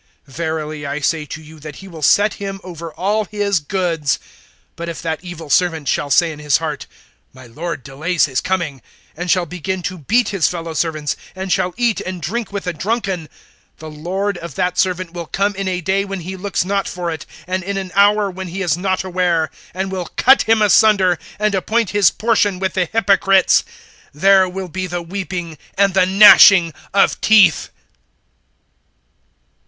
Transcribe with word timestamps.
(47)Verily 0.27 0.87
I 0.87 0.99
say 0.99 1.27
to 1.27 1.43
you, 1.43 1.59
that 1.59 1.75
he 1.75 1.87
will 1.87 2.01
set 2.01 2.33
him 2.41 2.59
over 2.63 2.91
all 2.93 3.25
his 3.25 3.59
goods. 3.59 4.17
(48)But 4.75 4.87
if 4.87 4.99
that 5.03 5.19
evil 5.23 5.47
servant 5.51 5.87
shall 5.87 6.09
say 6.09 6.31
in 6.31 6.39
his 6.39 6.57
heart: 6.57 6.87
My 7.33 7.45
lord 7.45 7.83
delays 7.83 8.25
his 8.25 8.41
coming; 8.41 8.81
(49)and 9.15 9.29
shall 9.29 9.45
begin 9.45 9.83
to 9.83 9.99
beat 9.99 10.29
his 10.29 10.47
fellow 10.47 10.73
servants, 10.73 11.15
and 11.35 11.51
shall 11.53 11.75
eat 11.77 12.01
and 12.01 12.19
drink 12.19 12.51
with 12.51 12.63
the 12.63 12.73
drunken; 12.73 13.29
(50)the 13.79 14.03
lord 14.03 14.39
of 14.39 14.55
that 14.55 14.79
servant 14.79 15.13
will 15.13 15.27
come 15.27 15.53
in 15.53 15.67
a 15.67 15.81
day 15.81 16.03
when 16.03 16.21
he 16.21 16.35
looks 16.35 16.65
not 16.65 16.87
for 16.87 17.11
it, 17.11 17.27
and 17.45 17.61
in 17.61 17.77
an 17.77 17.91
hour 17.93 18.31
when 18.31 18.47
he 18.47 18.63
is 18.63 18.75
not 18.75 19.03
aware; 19.03 19.51
(51)and 19.75 19.89
will 19.91 20.05
cut 20.15 20.41
him 20.41 20.63
asunder, 20.63 21.19
and 21.37 21.53
appoint 21.53 21.91
his 21.91 22.09
portion 22.09 22.57
with 22.57 22.73
the 22.73 22.85
hypocrites. 22.85 23.63
There 24.15 24.49
will 24.49 24.67
be 24.67 24.87
the 24.87 25.03
weeping, 25.03 25.59
and 25.77 25.93
the 25.93 26.07
gnashing 26.07 26.73
of 26.91 27.21
teeth! 27.21 27.69